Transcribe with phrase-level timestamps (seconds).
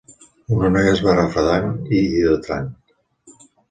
[0.55, 2.77] Una noia es va refredant i hidratant.